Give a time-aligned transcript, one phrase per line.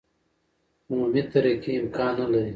[0.89, 2.49] عمومي ترقي امکان نه لري.